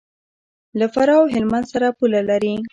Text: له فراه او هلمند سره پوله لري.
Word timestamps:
له 0.79 0.85
فراه 0.93 1.17
او 1.21 1.25
هلمند 1.33 1.65
سره 1.73 1.87
پوله 1.97 2.21
لري. 2.29 2.55